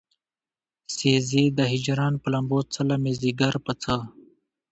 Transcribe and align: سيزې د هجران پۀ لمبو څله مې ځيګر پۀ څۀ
سيزې 0.95 1.43
د 1.57 1.59
هجران 1.71 2.13
پۀ 2.21 2.27
لمبو 2.33 2.59
څله 2.73 2.95
مې 3.03 3.13
ځيګر 3.21 3.53
پۀ 3.65 3.73
څۀ 3.81 3.97